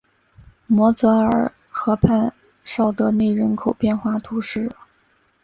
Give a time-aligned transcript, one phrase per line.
[0.65, 4.67] 摩泽尔河畔绍德内人口变化图示